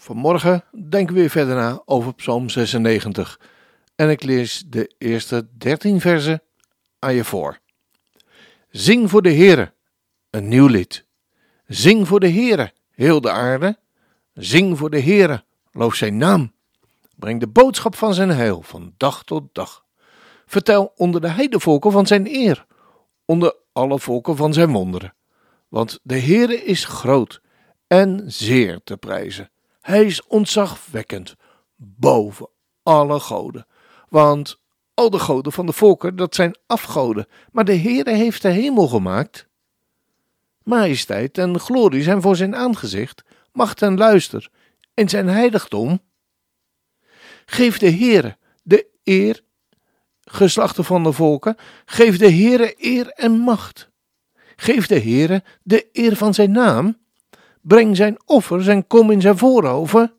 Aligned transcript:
Vanmorgen 0.00 0.64
denken 0.88 1.14
we 1.14 1.20
weer 1.20 1.30
verder 1.30 1.54
na 1.54 1.82
over 1.84 2.14
Psalm 2.14 2.48
96. 2.48 3.40
En 3.94 4.10
ik 4.10 4.22
lees 4.22 4.64
de 4.66 4.94
eerste 4.98 5.48
13 5.58 6.00
versen 6.00 6.42
aan 6.98 7.14
je 7.14 7.24
voor. 7.24 7.58
Zing 8.70 9.10
voor 9.10 9.22
de 9.22 9.32
Heere, 9.32 9.72
een 10.30 10.48
nieuw 10.48 10.66
lied. 10.66 11.04
Zing 11.66 12.08
voor 12.08 12.20
de 12.20 12.30
Heere, 12.30 12.72
heel 12.90 13.20
de 13.20 13.30
aarde. 13.30 13.78
Zing 14.34 14.78
voor 14.78 14.90
de 14.90 15.00
Heere, 15.00 15.44
loof 15.72 15.94
zijn 15.94 16.16
naam. 16.16 16.52
Breng 17.16 17.40
de 17.40 17.48
boodschap 17.48 17.94
van 17.94 18.14
zijn 18.14 18.30
heil 18.30 18.62
van 18.62 18.94
dag 18.96 19.24
tot 19.24 19.42
dag. 19.52 19.84
Vertel 20.46 20.92
onder 20.96 21.20
de 21.20 21.28
heidevolken 21.28 21.92
van 21.92 22.06
zijn 22.06 22.26
eer, 22.26 22.66
onder 23.24 23.54
alle 23.72 23.98
volken 23.98 24.36
van 24.36 24.52
zijn 24.52 24.72
wonderen. 24.72 25.14
Want 25.68 26.00
de 26.02 26.20
Heere 26.20 26.64
is 26.64 26.84
groot 26.84 27.40
en 27.86 28.22
zeer 28.26 28.80
te 28.84 28.96
prijzen. 28.96 29.50
Hij 29.80 30.04
is 30.04 30.26
ontzagwekkend 30.26 31.36
boven 31.76 32.48
alle 32.82 33.20
goden. 33.20 33.66
Want 34.08 34.60
al 34.94 35.10
de 35.10 35.18
goden 35.18 35.52
van 35.52 35.66
de 35.66 35.72
volken, 35.72 36.16
dat 36.16 36.34
zijn 36.34 36.56
afgoden. 36.66 37.26
Maar 37.52 37.64
de 37.64 37.76
Heere 37.76 38.10
heeft 38.10 38.42
de 38.42 38.48
hemel 38.48 38.88
gemaakt. 38.88 39.48
Majesteit 40.62 41.38
en 41.38 41.60
glorie 41.60 42.02
zijn 42.02 42.22
voor 42.22 42.36
zijn 42.36 42.56
aangezicht, 42.56 43.22
macht 43.52 43.82
en 43.82 43.96
luister, 43.96 44.50
in 44.94 45.08
zijn 45.08 45.28
heiligdom. 45.28 46.00
Geef 47.46 47.78
de 47.78 47.90
Heere 47.90 48.36
de 48.62 48.86
eer, 49.04 49.42
geslachten 50.20 50.84
van 50.84 51.02
de 51.02 51.12
volken, 51.12 51.56
geef 51.84 52.18
de 52.18 52.30
Heere 52.30 52.74
eer 52.78 53.08
en 53.08 53.32
macht. 53.32 53.90
Geef 54.56 54.86
de 54.86 55.00
Heere 55.00 55.44
de 55.62 55.88
eer 55.92 56.16
van 56.16 56.34
zijn 56.34 56.50
naam. 56.50 56.98
Breng 57.60 57.96
zijn 57.96 58.16
offers 58.24 58.66
en 58.66 58.86
kom 58.86 59.10
in 59.10 59.20
zijn 59.20 59.38
voorhoven. 59.38 60.12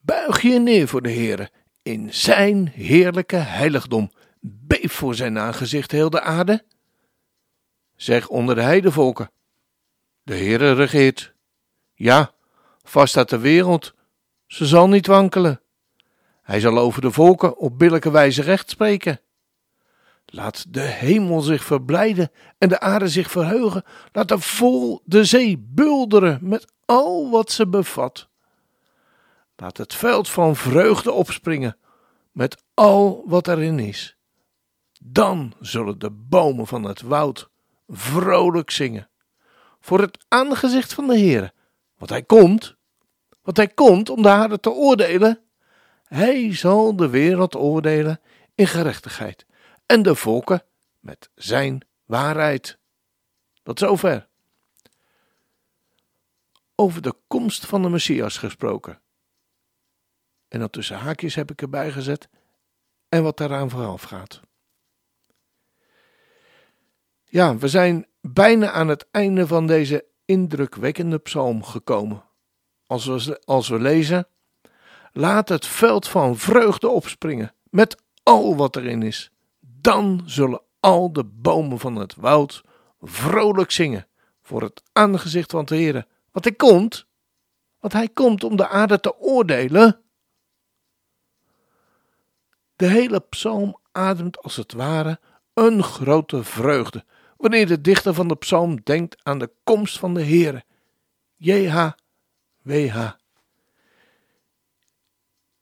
Buig 0.00 0.42
je 0.42 0.58
neer 0.58 0.88
voor 0.88 1.02
de 1.02 1.12
Heere 1.12 1.50
in 1.82 2.14
zijn 2.14 2.68
heerlijke 2.68 3.36
heiligdom. 3.36 4.10
Beef 4.40 4.92
voor 4.92 5.14
zijn 5.14 5.38
aangezicht 5.38 5.90
heel 5.90 6.10
de 6.10 6.20
aarde. 6.20 6.64
Zeg 7.96 8.28
onder 8.28 8.54
de 8.54 8.60
heidevolken. 8.60 9.30
De 10.22 10.34
Heere 10.34 10.72
regeert. 10.72 11.34
Ja, 11.94 12.32
vast 12.82 13.08
staat 13.08 13.28
de 13.28 13.38
wereld. 13.38 13.94
Ze 14.46 14.66
zal 14.66 14.88
niet 14.88 15.06
wankelen. 15.06 15.60
Hij 16.42 16.60
zal 16.60 16.78
over 16.78 17.00
de 17.00 17.10
volken 17.10 17.56
op 17.56 17.78
billijke 17.78 18.10
wijze 18.10 18.42
recht 18.42 18.70
spreken. 18.70 19.20
Laat 20.34 20.64
de 20.68 20.80
hemel 20.80 21.40
zich 21.40 21.64
verblijden 21.64 22.30
en 22.58 22.68
de 22.68 22.80
aarde 22.80 23.08
zich 23.08 23.30
verheugen. 23.30 23.84
Laat 24.12 24.28
de 24.28 24.38
vol 24.38 25.00
de 25.04 25.24
zee 25.24 25.58
bulderen 25.58 26.38
met 26.42 26.72
al 26.84 27.30
wat 27.30 27.50
ze 27.50 27.68
bevat. 27.68 28.28
Laat 29.56 29.76
het 29.76 29.94
veld 29.94 30.28
van 30.28 30.56
vreugde 30.56 31.12
opspringen 31.12 31.76
met 32.30 32.62
al 32.74 33.24
wat 33.26 33.48
erin 33.48 33.78
is. 33.78 34.16
Dan 35.02 35.52
zullen 35.60 35.98
de 35.98 36.10
bomen 36.10 36.66
van 36.66 36.84
het 36.84 37.02
woud 37.02 37.48
vrolijk 37.88 38.70
zingen 38.70 39.08
voor 39.80 40.00
het 40.00 40.24
aangezicht 40.28 40.92
van 40.92 41.06
de 41.06 41.18
Heer. 41.18 41.52
Want 41.98 42.10
hij 42.10 42.22
komt, 42.22 42.76
want 43.42 43.56
hij 43.56 43.68
komt 43.68 44.10
om 44.10 44.22
de 44.22 44.28
aarde 44.28 44.60
te 44.60 44.70
oordelen. 44.70 45.40
Hij 46.04 46.54
zal 46.54 46.96
de 46.96 47.08
wereld 47.08 47.56
oordelen 47.56 48.20
in 48.54 48.66
gerechtigheid 48.66 49.46
en 49.86 50.02
de 50.02 50.14
volken 50.14 50.64
met 51.00 51.30
zijn 51.34 51.86
waarheid. 52.04 52.78
Tot 53.62 53.78
zover. 53.78 54.28
Over 56.74 57.02
de 57.02 57.14
komst 57.26 57.66
van 57.66 57.82
de 57.82 57.88
Messias 57.88 58.38
gesproken. 58.38 59.00
En 60.48 60.58
dan 60.58 60.70
tussen 60.70 60.96
haakjes 60.96 61.34
heb 61.34 61.50
ik 61.50 61.62
erbij 61.62 61.92
gezet 61.92 62.28
en 63.08 63.22
wat 63.22 63.36
daaraan 63.36 63.70
vooraf 63.70 64.02
gaat. 64.02 64.40
Ja, 67.24 67.56
we 67.56 67.68
zijn 67.68 68.06
bijna 68.20 68.70
aan 68.70 68.88
het 68.88 69.06
einde 69.10 69.46
van 69.46 69.66
deze 69.66 70.04
indrukwekkende 70.24 71.18
psalm 71.18 71.64
gekomen. 71.64 72.24
Als 72.86 73.06
we, 73.06 73.40
als 73.44 73.68
we 73.68 73.78
lezen: 73.78 74.26
Laat 75.12 75.48
het 75.48 75.66
veld 75.66 76.08
van 76.08 76.36
vreugde 76.36 76.88
opspringen 76.88 77.54
met 77.70 78.02
al 78.22 78.56
wat 78.56 78.76
erin 78.76 79.02
is 79.02 79.31
dan 79.82 80.22
zullen 80.24 80.62
al 80.80 81.12
de 81.12 81.24
bomen 81.24 81.78
van 81.78 81.96
het 81.96 82.14
woud 82.14 82.62
vrolijk 83.00 83.70
zingen 83.70 84.06
voor 84.42 84.62
het 84.62 84.82
aangezicht 84.92 85.50
van 85.50 85.64
de 85.64 85.76
Heer. 85.76 86.06
Want 86.30 86.44
hij 86.44 86.54
komt, 86.54 87.06
want 87.78 87.92
hij 87.92 88.08
komt 88.08 88.44
om 88.44 88.56
de 88.56 88.68
aarde 88.68 89.00
te 89.00 89.18
oordelen. 89.18 90.00
De 92.76 92.86
hele 92.86 93.20
psalm 93.20 93.78
ademt 93.92 94.38
als 94.38 94.56
het 94.56 94.72
ware 94.72 95.20
een 95.54 95.82
grote 95.82 96.44
vreugde 96.44 97.04
wanneer 97.42 97.66
de 97.66 97.80
dichter 97.80 98.14
van 98.14 98.28
de 98.28 98.36
psalm 98.36 98.80
denkt 98.82 99.24
aan 99.24 99.38
de 99.38 99.50
komst 99.64 99.98
van 99.98 100.14
de 100.14 100.22
Heer. 100.22 100.62
JHWH. 101.36 103.10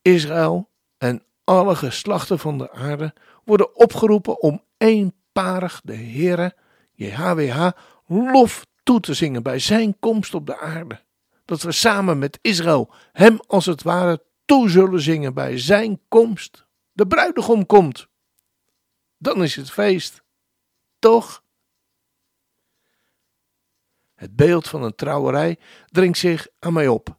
Israël 0.03 0.71
en 0.99 1.25
alle 1.45 1.75
geslachten 1.77 2.39
van 2.39 2.59
de 2.59 2.71
aarde 2.73 3.15
worden 3.45 3.77
opgeroepen 3.77 4.41
om 4.41 4.65
eenparig 4.77 5.81
de 5.85 5.97
Heere, 5.97 6.57
JHWH, 6.93 7.71
lof 8.07 8.67
toe 8.83 9.01
te 9.01 9.15
zingen 9.15 9.43
bij 9.43 9.59
zijn 9.59 9.99
komst 9.99 10.35
op 10.35 10.47
de 10.47 10.59
aarde. 10.59 11.01
Dat 11.45 11.63
we 11.63 11.73
samen 11.73 12.19
met 12.19 12.39
Israël 12.43 12.93
hem 13.13 13.41
als 13.47 13.67
het 13.67 13.83
ware 13.83 14.25
toe 14.45 14.69
zullen 14.69 15.01
zingen 15.01 15.35
bij 15.35 15.59
zijn 15.59 16.01
komst. 16.09 16.67
De 16.93 17.07
bruidegom 17.07 17.67
komt. 17.67 18.09
Dan 19.19 19.43
is 19.43 19.57
het 19.57 19.71
feest. 19.71 20.23
Toch? 20.99 21.43
Het 24.15 24.37
beeld 24.37 24.69
van 24.69 24.83
een 24.83 24.95
trouwerij 24.95 25.59
dringt 25.87 26.19
zich 26.19 26.49
aan 26.59 26.73
mij 26.73 26.89
op. 26.89 27.19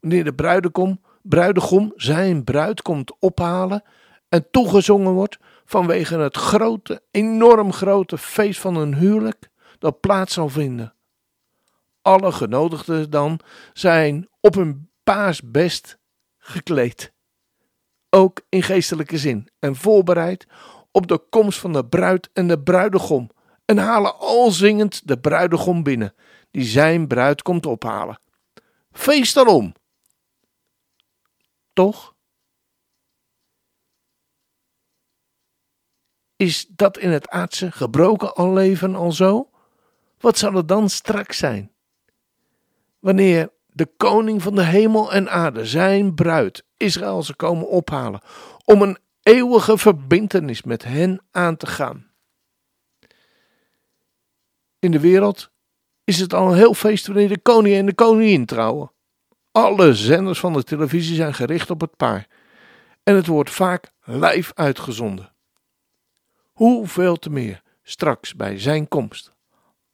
Wanneer 0.00 0.24
de 0.24 0.34
bruidegom, 0.34 1.00
bruidegom 1.22 1.92
zijn 1.96 2.44
bruid 2.44 2.82
komt 2.82 3.18
ophalen 3.18 3.82
en 4.28 4.50
toegezongen 4.50 5.12
wordt 5.12 5.38
vanwege 5.68 6.18
het 6.18 6.36
grote, 6.36 7.02
enorm 7.10 7.72
grote 7.72 8.18
feest 8.18 8.60
van 8.60 8.76
een 8.76 8.94
huwelijk 8.94 9.50
dat 9.78 10.00
plaats 10.00 10.34
zal 10.34 10.48
vinden. 10.48 10.94
Alle 12.02 12.32
genodigden 12.32 13.10
dan 13.10 13.40
zijn 13.72 14.28
op 14.40 14.54
hun 14.54 14.90
paasbest 15.04 15.98
gekleed, 16.38 17.12
ook 18.10 18.40
in 18.48 18.62
geestelijke 18.62 19.18
zin, 19.18 19.48
en 19.58 19.76
voorbereid 19.76 20.46
op 20.90 21.06
de 21.06 21.18
komst 21.18 21.58
van 21.58 21.72
de 21.72 21.86
bruid 21.86 22.30
en 22.32 22.48
de 22.48 22.60
bruidegom, 22.60 23.30
en 23.64 23.78
halen 23.78 24.18
al 24.18 24.50
zingend 24.50 25.08
de 25.08 25.18
bruidegom 25.18 25.82
binnen, 25.82 26.14
die 26.50 26.64
zijn 26.64 27.06
bruid 27.06 27.42
komt 27.42 27.66
ophalen. 27.66 28.20
Feest 28.92 29.34
daarom! 29.34 29.74
Toch? 31.72 32.16
Is 36.38 36.66
dat 36.68 36.98
in 36.98 37.10
het 37.10 37.28
aardse 37.28 37.70
gebroken 37.70 38.34
al 38.34 38.52
leven 38.52 38.94
al 38.94 39.12
zo? 39.12 39.50
Wat 40.18 40.38
zal 40.38 40.52
het 40.52 40.68
dan 40.68 40.88
straks 40.88 41.38
zijn? 41.38 41.72
Wanneer 42.98 43.50
de 43.66 43.86
koning 43.96 44.42
van 44.42 44.54
de 44.54 44.64
hemel 44.64 45.12
en 45.12 45.30
aarde, 45.30 45.66
zijn 45.66 46.14
bruid, 46.14 46.64
Israël 46.76 47.22
zal 47.22 47.34
komen 47.34 47.68
ophalen, 47.68 48.20
om 48.64 48.82
een 48.82 48.98
eeuwige 49.22 49.78
verbintenis 49.78 50.62
met 50.62 50.84
hen 50.84 51.20
aan 51.30 51.56
te 51.56 51.66
gaan. 51.66 52.10
In 54.78 54.90
de 54.90 55.00
wereld 55.00 55.50
is 56.04 56.18
het 56.18 56.34
al 56.34 56.48
een 56.48 56.56
heel 56.56 56.74
feest 56.74 57.06
wanneer 57.06 57.28
de 57.28 57.40
koning 57.40 57.76
en 57.76 57.86
de 57.86 57.94
koningin 57.94 58.46
trouwen. 58.46 58.92
Alle 59.52 59.94
zenders 59.94 60.40
van 60.40 60.52
de 60.52 60.62
televisie 60.62 61.14
zijn 61.14 61.34
gericht 61.34 61.70
op 61.70 61.80
het 61.80 61.96
paar. 61.96 62.26
En 63.02 63.14
het 63.14 63.26
wordt 63.26 63.50
vaak 63.50 63.92
live 64.04 64.54
uitgezonden. 64.54 65.36
Hoeveel 66.58 67.16
te 67.16 67.30
meer 67.30 67.62
straks 67.82 68.34
bij 68.34 68.58
zijn 68.58 68.88
komst. 68.88 69.32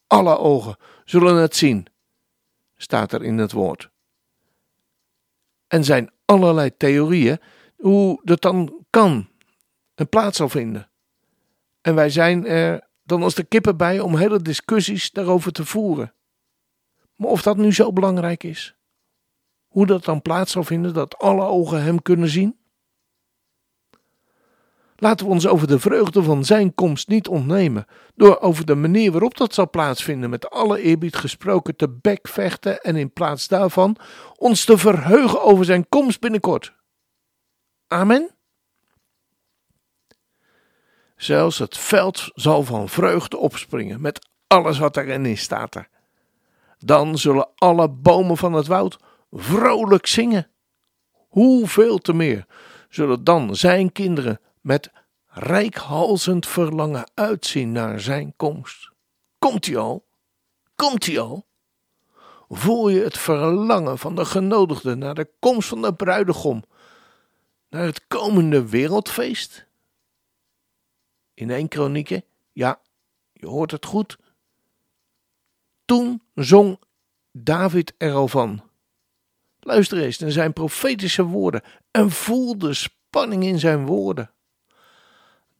Alle 0.06 0.38
ogen 0.38 0.76
zullen 1.04 1.36
het 1.36 1.56
zien, 1.56 1.86
staat 2.76 3.12
er 3.12 3.24
in 3.24 3.38
het 3.38 3.52
woord. 3.52 3.90
En 5.66 5.84
zijn 5.84 6.10
allerlei 6.24 6.76
theorieën 6.76 7.40
hoe 7.76 8.20
dat 8.22 8.40
dan 8.40 8.84
kan 8.90 9.28
en 9.94 10.08
plaats 10.08 10.36
zal 10.36 10.48
vinden. 10.48 10.90
En 11.80 11.94
wij 11.94 12.10
zijn 12.10 12.46
er 12.46 12.88
dan 13.02 13.22
als 13.22 13.34
de 13.34 13.44
kippen 13.44 13.76
bij 13.76 14.00
om 14.00 14.16
hele 14.16 14.42
discussies 14.42 15.10
daarover 15.10 15.52
te 15.52 15.64
voeren. 15.64 16.14
Maar 17.16 17.30
of 17.30 17.42
dat 17.42 17.56
nu 17.56 17.72
zo 17.72 17.92
belangrijk 17.92 18.42
is, 18.42 18.76
hoe 19.66 19.86
dat 19.86 20.04
dan 20.04 20.22
plaats 20.22 20.52
zal 20.52 20.64
vinden 20.64 20.94
dat 20.94 21.18
alle 21.18 21.44
ogen 21.44 21.82
hem 21.82 22.02
kunnen 22.02 22.28
zien? 22.28 22.58
Laten 24.96 25.26
we 25.26 25.32
ons 25.32 25.46
over 25.46 25.66
de 25.66 25.78
vreugde 25.78 26.22
van 26.22 26.44
zijn 26.44 26.74
komst 26.74 27.08
niet 27.08 27.28
ontnemen, 27.28 27.86
door 28.14 28.40
over 28.40 28.66
de 28.66 28.74
manier 28.74 29.10
waarop 29.10 29.36
dat 29.36 29.54
zal 29.54 29.70
plaatsvinden 29.70 30.30
met 30.30 30.50
alle 30.50 30.80
eerbied 30.80 31.16
gesproken 31.16 31.76
te 31.76 31.88
bekvechten 31.88 32.80
en 32.80 32.96
in 32.96 33.12
plaats 33.12 33.48
daarvan 33.48 33.96
ons 34.36 34.64
te 34.64 34.78
verheugen 34.78 35.42
over 35.42 35.64
zijn 35.64 35.88
komst 35.88 36.20
binnenkort. 36.20 36.74
Amen. 37.88 38.34
Zelfs 41.16 41.58
het 41.58 41.78
veld 41.78 42.30
zal 42.34 42.62
van 42.62 42.88
vreugde 42.88 43.36
opspringen 43.36 44.00
met 44.00 44.28
alles 44.46 44.78
wat 44.78 44.96
erin 44.96 45.26
is, 45.26 45.40
staat. 45.40 45.76
Dan 46.78 47.18
zullen 47.18 47.48
alle 47.54 47.88
bomen 47.88 48.36
van 48.36 48.52
het 48.52 48.66
woud 48.66 48.98
vrolijk 49.30 50.06
zingen. 50.06 50.50
Hoeveel 51.28 51.98
te 51.98 52.12
meer 52.12 52.46
zullen 52.88 53.24
dan 53.24 53.56
zijn 53.56 53.92
kinderen 53.92 54.40
met 54.64 54.90
rijkhalzend 55.26 56.46
verlangen 56.46 57.10
uitzien 57.14 57.72
naar 57.72 58.00
zijn 58.00 58.34
komst. 58.36 58.90
Komt 59.38 59.66
hij 59.66 59.76
al? 59.76 60.06
Komt 60.74 61.06
hij 61.06 61.20
al? 61.20 61.46
Voel 62.48 62.88
je 62.88 63.00
het 63.00 63.18
verlangen 63.18 63.98
van 63.98 64.14
de 64.14 64.24
genodigden 64.24 64.98
naar 64.98 65.14
de 65.14 65.30
komst 65.38 65.68
van 65.68 65.82
de 65.82 65.94
bruidegom, 65.94 66.64
naar 67.70 67.84
het 67.84 68.06
komende 68.06 68.68
wereldfeest? 68.68 69.66
In 71.34 71.50
één 71.50 71.68
kronieken, 71.68 72.24
ja, 72.52 72.80
je 73.32 73.46
hoort 73.46 73.70
het 73.70 73.86
goed. 73.86 74.18
Toen 75.84 76.22
zong 76.34 76.78
David 77.32 77.94
er 77.98 78.12
al 78.12 78.28
van. 78.28 78.62
Luister 79.60 79.98
eens 79.98 80.18
naar 80.18 80.30
zijn 80.30 80.52
profetische 80.52 81.22
woorden 81.22 81.62
en 81.90 82.10
voel 82.10 82.58
de 82.58 82.74
spanning 82.74 83.44
in 83.44 83.58
zijn 83.58 83.86
woorden. 83.86 84.34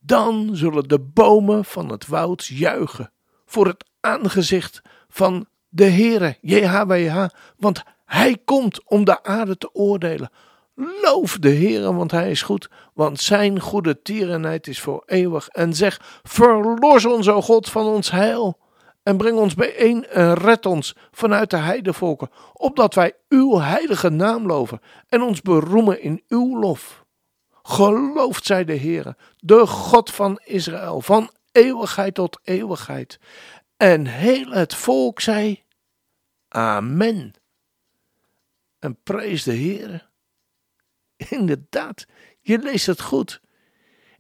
Dan 0.06 0.50
zullen 0.52 0.88
de 0.88 1.00
bomen 1.00 1.64
van 1.64 1.90
het 1.90 2.06
woud 2.06 2.44
juichen 2.44 3.12
voor 3.46 3.66
het 3.66 3.84
aangezicht 4.00 4.82
van 5.08 5.46
de 5.68 5.84
Heere, 5.84 6.36
JHWH, 6.40 7.26
want 7.56 7.82
hij 8.04 8.38
komt 8.44 8.88
om 8.88 9.04
de 9.04 9.22
aarde 9.22 9.58
te 9.58 9.74
oordelen. 9.74 10.30
Loof 10.74 11.38
de 11.38 11.54
Heere, 11.54 11.94
want 11.94 12.10
hij 12.10 12.30
is 12.30 12.42
goed, 12.42 12.70
want 12.94 13.20
zijn 13.20 13.60
goede 13.60 14.02
tierenheid 14.02 14.66
is 14.66 14.80
voor 14.80 15.02
eeuwig. 15.06 15.48
En 15.48 15.74
zeg, 15.74 16.20
verlos 16.22 17.04
ons, 17.04 17.28
o 17.28 17.42
God, 17.42 17.70
van 17.70 17.86
ons 17.86 18.10
heil. 18.10 18.58
En 19.02 19.16
breng 19.16 19.38
ons 19.38 19.54
bijeen 19.54 20.06
en 20.06 20.34
red 20.34 20.66
ons 20.66 20.96
vanuit 21.10 21.50
de 21.50 21.56
heidevolken, 21.56 22.30
opdat 22.52 22.94
wij 22.94 23.12
uw 23.28 23.58
heilige 23.58 24.08
naam 24.08 24.46
loven 24.46 24.80
en 25.08 25.22
ons 25.22 25.42
beroemen 25.42 26.02
in 26.02 26.22
uw 26.28 26.58
lof. 26.58 27.03
Geloofd 27.66 28.46
zij 28.46 28.64
de 28.64 28.76
Heere, 28.78 29.16
de 29.36 29.66
God 29.66 30.10
van 30.10 30.40
Israël, 30.44 31.00
van 31.00 31.30
eeuwigheid 31.52 32.14
tot 32.14 32.40
eeuwigheid. 32.42 33.18
En 33.76 34.06
heel 34.06 34.50
het 34.50 34.74
volk 34.74 35.20
zei, 35.20 35.62
Amen. 36.48 37.32
En 38.78 39.02
prijs 39.02 39.42
de 39.42 39.56
Heere. 39.56 40.08
Inderdaad, 41.16 42.06
je 42.40 42.58
leest 42.58 42.86
het 42.86 43.00
goed. 43.00 43.40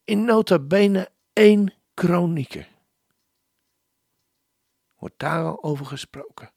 In 0.04 0.24
nota 0.24 0.58
bene 0.58 1.10
één 1.32 1.74
kronieken. 1.94 2.66
Wordt 4.94 5.18
daar 5.18 5.44
al 5.44 5.62
over 5.62 5.86
gesproken. 5.86 6.52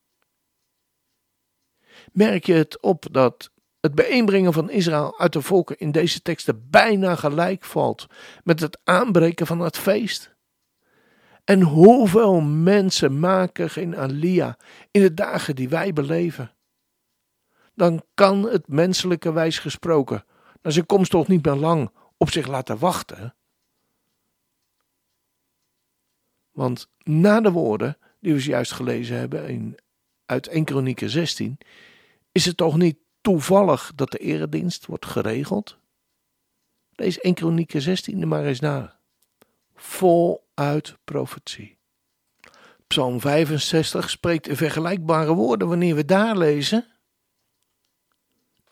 Merk 2.11 2.45
je 2.45 2.53
het 2.53 2.81
op 2.81 3.05
dat 3.11 3.51
het 3.79 3.95
bijeenbrengen 3.95 4.53
van 4.53 4.69
Israël 4.69 5.19
uit 5.19 5.33
de 5.33 5.41
volken 5.41 5.77
in 5.79 5.91
deze 5.91 6.21
teksten 6.21 6.69
bijna 6.69 7.15
gelijk 7.15 7.63
valt 7.63 8.07
met 8.43 8.59
het 8.59 8.79
aanbreken 8.83 9.47
van 9.47 9.59
het 9.59 9.77
feest. 9.77 10.35
En 11.43 11.61
hoeveel 11.61 12.41
mensen 12.41 13.19
maken 13.19 13.69
geen 13.69 13.97
alia 13.97 14.57
in 14.91 15.01
de 15.01 15.13
dagen 15.13 15.55
die 15.55 15.69
wij 15.69 15.93
beleven? 15.93 16.51
Dan 17.75 18.03
kan 18.13 18.43
het 18.43 18.67
menselijke 18.67 19.31
wijs 19.31 19.59
gesproken, 19.59 20.25
naar 20.61 20.71
zijn 20.71 20.85
komst 20.85 21.11
toch 21.11 21.27
niet 21.27 21.45
meer 21.45 21.55
lang 21.55 21.91
op 22.17 22.29
zich 22.29 22.47
laten 22.47 22.77
wachten. 22.77 23.35
Want 26.51 26.89
na 27.03 27.41
de 27.41 27.51
woorden 27.51 27.97
die 28.19 28.33
we 28.33 28.43
juist 28.43 28.71
gelezen 28.71 29.17
hebben 29.17 29.47
in, 29.47 29.77
uit 30.25 30.47
1 30.47 30.63
Kronieken 30.65 31.09
16, 31.09 31.57
is 32.31 32.45
het 32.45 32.57
toch 32.57 32.77
niet 32.77 32.97
toevallig 33.21 33.91
dat 33.95 34.11
de 34.11 34.17
eredienst 34.17 34.85
wordt 34.85 35.05
geregeld? 35.05 35.77
Lees 36.91 37.19
1 37.19 37.33
Kronieken 37.33 37.81
16 37.81 38.27
maar 38.27 38.45
eens 38.45 38.59
na. 38.59 38.99
Voluit 39.75 40.97
profetie. 41.03 41.77
Psalm 42.87 43.19
65 43.19 44.09
spreekt 44.09 44.47
vergelijkbare 44.51 45.33
woorden 45.33 45.67
wanneer 45.67 45.95
we 45.95 46.05
daar 46.05 46.37
lezen. 46.37 46.85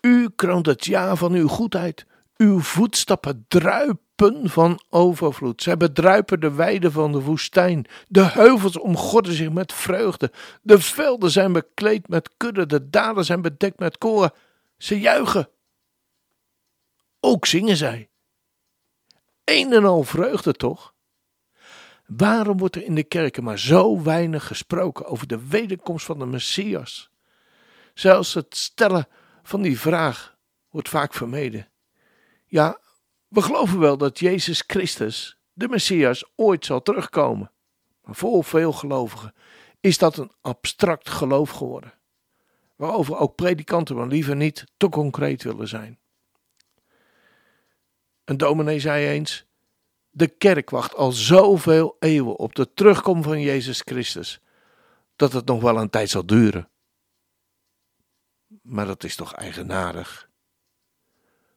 U 0.02 0.30
kroont 0.36 0.66
het 0.66 0.86
jaar 0.86 1.18
van 1.18 1.34
uw 1.34 1.48
goedheid. 1.48 2.06
Uw 2.38 2.60
voetstappen 2.60 3.46
druipen 3.48 4.05
van 4.44 4.80
overvloed. 4.90 5.64
Zij 5.64 5.78
bedruipen 5.78 6.40
de 6.40 6.52
weiden 6.52 6.92
van 6.92 7.12
de 7.12 7.22
woestijn. 7.22 7.86
De 8.08 8.24
heuvels 8.24 8.78
omgorden 8.78 9.34
zich 9.34 9.50
met 9.52 9.74
vreugde. 9.74 10.32
De 10.62 10.80
velden 10.80 11.32
zijn 11.32 11.54
bekleed 11.54 12.08
met 12.08 12.30
kudden. 12.38 12.68
De 12.68 12.90
dalen 12.90 13.26
zijn 13.26 13.42
bedekt 13.42 13.80
met 13.80 13.98
koren. 13.98 14.34
Ze 14.78 15.00
juichen. 15.00 15.50
Ook 17.20 17.46
zingen 17.46 17.78
zij. 17.78 18.10
Een 19.44 19.74
en 19.74 19.86
al 19.86 20.04
vreugde 20.04 20.54
toch? 20.54 20.94
Waarom 22.06 22.58
wordt 22.58 22.76
er 22.76 22.84
in 22.84 22.96
de 22.96 23.04
kerken 23.04 23.44
maar 23.44 23.60
zo 23.60 24.04
weinig 24.04 24.48
gesproken 24.48 25.06
over 25.06 25.28
de 25.28 25.48
wederkomst 25.48 26.06
van 26.06 26.20
de 26.20 26.26
Messias? 26.26 27.10
Zelfs 27.94 28.34
het 28.34 28.58
stellen 28.58 29.08
van 29.44 29.62
die 29.62 29.80
vraag 29.80 30.38
wordt 30.70 30.90
vaak 30.90 31.14
vermeden. 31.14 31.70
Ja, 32.46 32.80
we 33.36 33.42
geloven 33.42 33.80
wel 33.80 33.98
dat 33.98 34.20
Jezus 34.20 34.64
Christus, 34.68 35.38
de 35.54 35.68
Messias, 35.68 36.32
ooit 36.36 36.66
zal 36.66 36.82
terugkomen. 36.82 37.52
Maar 38.04 38.16
voor 38.16 38.44
veel 38.44 38.72
gelovigen 38.72 39.34
is 39.80 39.98
dat 39.98 40.18
een 40.18 40.32
abstract 40.42 41.10
geloof 41.10 41.50
geworden 41.50 41.94
waarover 42.76 43.18
ook 43.18 43.36
predikanten 43.36 43.96
maar 43.96 44.08
liever 44.08 44.36
niet 44.36 44.66
te 44.78 44.90
concreet 44.90 45.44
willen 45.44 45.68
zijn. 45.68 46.00
Een 48.24 48.38
dominee 48.38 48.80
zei 48.80 49.08
eens: 49.08 49.46
De 50.10 50.28
kerk 50.28 50.70
wacht 50.70 50.96
al 50.96 51.12
zoveel 51.12 51.96
eeuwen 52.00 52.36
op 52.36 52.56
de 52.56 52.74
terugkomst 52.74 53.28
van 53.28 53.42
Jezus 53.42 53.82
Christus, 53.82 54.42
dat 55.16 55.34
het 55.34 55.46
nog 55.46 55.62
wel 55.62 55.78
een 55.78 55.90
tijd 55.90 56.10
zal 56.10 56.26
duren. 56.26 56.70
Maar 58.62 58.86
dat 58.86 59.04
is 59.04 59.16
toch 59.16 59.34
eigenaardig? 59.34 60.30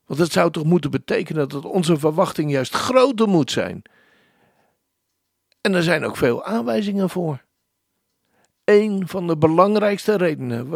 Want 0.08 0.20
het 0.20 0.32
zou 0.32 0.50
toch 0.50 0.64
moeten 0.64 0.90
betekenen 0.90 1.48
dat 1.48 1.64
onze 1.64 1.98
verwachting 1.98 2.50
juist 2.50 2.74
groter 2.74 3.28
moet 3.28 3.50
zijn. 3.50 3.82
En 5.60 5.74
er 5.74 5.82
zijn 5.82 6.04
ook 6.04 6.16
veel 6.16 6.44
aanwijzingen 6.44 7.10
voor 7.10 7.46
een 8.64 9.08
van 9.08 9.26
de 9.26 9.36
belangrijkste 9.36 10.16
redenen 10.16 10.68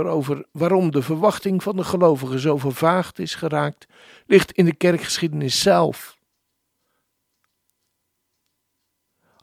waarom 0.52 0.90
de 0.90 1.02
verwachting 1.02 1.62
van 1.62 1.76
de 1.76 1.84
gelovigen 1.84 2.38
zo 2.38 2.56
vervaagd 2.56 3.18
is 3.18 3.34
geraakt, 3.34 3.86
ligt 4.26 4.52
in 4.52 4.64
de 4.64 4.74
kerkgeschiedenis 4.74 5.60
zelf. 5.60 6.18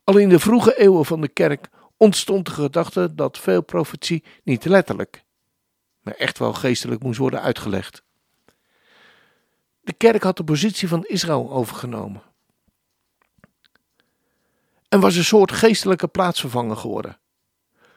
Al 0.04 0.18
in 0.18 0.30
de 0.30 0.40
vroege 0.40 0.78
eeuwen 0.78 1.06
van 1.06 1.22
de 1.22 1.28
kerk 1.28 1.70
ontstond 1.98 2.46
de 2.46 2.52
gedachte 2.52 3.16
dat 3.16 3.38
veel 3.38 3.64
profetie 3.64 4.24
niet 4.44 4.66
letterlijk, 4.66 5.24
maar 6.02 6.14
echt 6.14 6.40
wel 6.40 6.54
geestelijk 6.54 7.04
moest 7.04 7.20
worden 7.20 7.42
uitgelegd. 7.42 8.04
De 9.90 9.96
kerk 9.96 10.24
had 10.24 10.38
de 10.38 10.44
positie 10.44 10.88
van 10.88 11.06
Israël 11.06 11.52
overgenomen 11.52 12.22
en 14.90 15.00
was 15.00 15.16
een 15.16 15.24
soort 15.24 15.52
geestelijke 15.52 16.08
plaatsvervanger 16.08 16.78
geworden. 16.78 17.20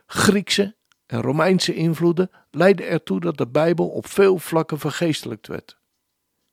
Griekse 0.07 0.77
en 1.07 1.21
Romeinse 1.21 1.75
invloeden 1.75 2.31
leidden 2.51 2.89
ertoe 2.89 3.21
dat 3.21 3.37
de 3.37 3.47
Bijbel 3.47 3.89
op 3.89 4.07
veel 4.07 4.39
vlakken 4.39 4.79
vergeestelijkt 4.79 5.47
werd, 5.47 5.79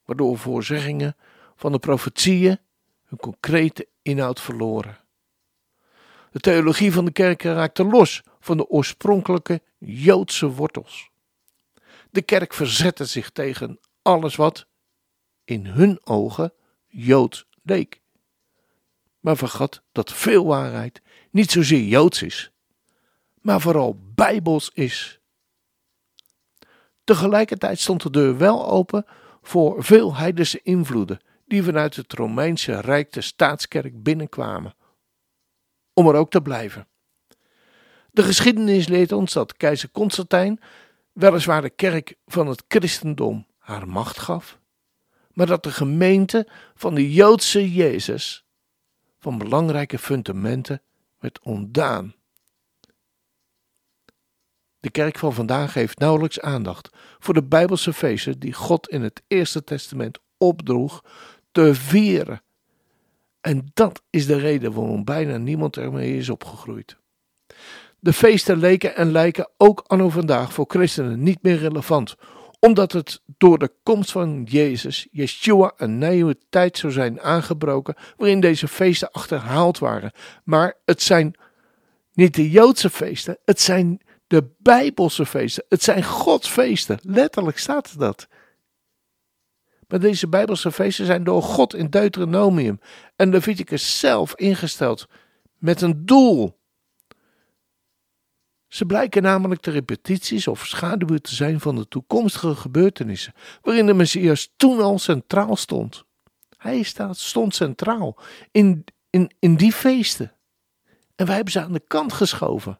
waardoor 0.05 0.37
voorzeggingen 0.37 1.15
van 1.55 1.71
de 1.71 1.79
profetieën 1.79 2.59
hun 3.05 3.19
concrete 3.19 3.87
inhoud 4.01 4.41
verloren. 4.41 4.99
De 6.31 6.39
theologie 6.39 6.91
van 6.91 7.05
de 7.05 7.11
kerk 7.11 7.43
raakte 7.43 7.83
los 7.83 8.21
van 8.39 8.57
de 8.57 8.67
oorspronkelijke 8.67 9.61
Joodse 9.77 10.49
wortels. 10.51 11.09
De 12.09 12.21
kerk 12.21 12.53
verzette 12.53 13.05
zich 13.05 13.29
tegen 13.29 13.79
alles 14.01 14.35
wat 14.35 14.67
in 15.49 15.65
hun 15.65 15.99
ogen 16.03 16.53
Joods 16.87 17.45
leek. 17.63 18.01
Maar 19.19 19.37
vergat 19.37 19.81
dat 19.91 20.13
veel 20.13 20.45
waarheid 20.45 21.01
niet 21.31 21.51
zozeer 21.51 21.83
Joods 21.83 22.21
is, 22.21 22.51
maar 23.41 23.61
vooral 23.61 23.99
Bijbels 24.15 24.71
is. 24.73 25.19
Tegelijkertijd 27.03 27.79
stond 27.79 28.01
de 28.01 28.09
deur 28.09 28.37
wel 28.37 28.67
open 28.67 29.05
voor 29.41 29.83
veel 29.83 30.15
heidense 30.15 30.59
invloeden 30.63 31.19
die 31.45 31.63
vanuit 31.63 31.95
het 31.95 32.13
Romeinse 32.13 32.79
Rijk 32.79 33.11
de 33.11 33.21
staatskerk 33.21 34.03
binnenkwamen, 34.03 34.75
om 35.93 36.07
er 36.07 36.15
ook 36.15 36.31
te 36.31 36.41
blijven. 36.41 36.87
De 38.11 38.23
geschiedenis 38.23 38.87
leert 38.87 39.11
ons 39.11 39.33
dat 39.33 39.57
keizer 39.57 39.91
Constantijn 39.91 40.59
weliswaar 41.13 41.61
de 41.61 41.69
kerk 41.69 42.15
van 42.25 42.47
het 42.47 42.63
christendom 42.67 43.47
haar 43.57 43.87
macht 43.87 44.19
gaf, 44.19 44.58
maar 45.39 45.47
dat 45.47 45.63
de 45.63 45.71
gemeente 45.71 46.47
van 46.75 46.95
de 46.95 47.13
Joodse 47.13 47.73
Jezus 47.73 48.45
van 49.19 49.37
belangrijke 49.37 49.97
fundamenten 49.97 50.81
werd 51.19 51.39
ontdaan. 51.43 52.15
De 54.79 54.91
kerk 54.91 55.17
van 55.17 55.33
vandaag 55.33 55.73
heeft 55.73 55.99
nauwelijks 55.99 56.39
aandacht 56.39 56.89
voor 57.19 57.33
de 57.33 57.43
Bijbelse 57.43 57.93
feesten 57.93 58.39
die 58.39 58.53
God 58.53 58.89
in 58.89 59.01
het 59.01 59.21
Eerste 59.27 59.63
Testament 59.63 60.19
opdroeg 60.37 61.03
te 61.51 61.75
vieren. 61.75 62.41
En 63.41 63.71
dat 63.73 64.01
is 64.09 64.25
de 64.25 64.37
reden 64.37 64.73
waarom 64.73 65.03
bijna 65.03 65.37
niemand 65.37 65.77
ermee 65.77 66.17
is 66.17 66.29
opgegroeid. 66.29 66.97
De 67.99 68.13
feesten 68.13 68.57
leken 68.57 68.95
en 68.95 69.11
lijken 69.11 69.49
ook 69.57 69.83
anno 69.87 70.09
vandaag 70.09 70.53
voor 70.53 70.65
christenen 70.67 71.23
niet 71.23 71.41
meer 71.41 71.57
relevant, 71.57 72.15
omdat 72.59 72.91
het 72.91 73.21
door 73.25 73.59
de 73.59 73.71
komst 73.83 74.11
van 74.11 74.43
Jezus, 74.43 75.07
Yeshua, 75.11 75.73
een 75.77 75.97
nieuwe 75.97 76.37
tijd 76.49 76.77
zou 76.77 76.93
zijn 76.93 77.21
aangebroken 77.21 77.95
waarin 78.17 78.39
deze 78.39 78.67
feesten 78.67 79.11
achterhaald 79.11 79.79
waren. 79.79 80.11
Maar 80.43 80.77
het 80.85 81.01
zijn 81.01 81.35
niet 82.13 82.35
de 82.35 82.49
Joodse 82.49 82.89
feesten, 82.89 83.37
het 83.45 83.61
zijn 83.61 84.01
de 84.27 84.49
Bijbelse 84.57 85.25
feesten, 85.25 85.65
het 85.69 85.83
zijn 85.83 86.03
Gods 86.03 86.49
feesten. 86.49 86.99
Letterlijk 87.01 87.57
staat 87.57 87.99
dat. 87.99 88.27
Maar 89.87 89.99
deze 89.99 90.27
Bijbelse 90.27 90.71
feesten 90.71 91.05
zijn 91.05 91.23
door 91.23 91.43
God 91.43 91.73
in 91.73 91.89
Deuteronomium 91.89 92.79
en 93.15 93.29
Leviticus 93.29 93.99
zelf 93.99 94.35
ingesteld 94.35 95.07
met 95.57 95.81
een 95.81 96.05
doel. 96.05 96.58
Ze 98.69 98.85
blijken 98.85 99.23
namelijk 99.23 99.61
de 99.61 99.71
repetities 99.71 100.47
of 100.47 100.65
schaduwen 100.65 101.21
te 101.21 101.35
zijn 101.35 101.59
van 101.59 101.75
de 101.75 101.87
toekomstige 101.87 102.55
gebeurtenissen, 102.55 103.33
waarin 103.61 103.85
de 103.85 103.93
Messias 103.93 104.53
toen 104.55 104.81
al 104.81 104.99
centraal 104.99 105.55
stond. 105.55 106.03
Hij 106.57 106.81
staat, 106.81 107.17
stond 107.17 107.55
centraal 107.55 108.17
in, 108.51 108.85
in, 109.09 109.31
in 109.39 109.55
die 109.55 109.71
feesten. 109.71 110.33
En 111.15 111.25
wij 111.25 111.35
hebben 111.35 111.53
ze 111.53 111.61
aan 111.61 111.73
de 111.73 111.83
kant 111.87 112.13
geschoven. 112.13 112.79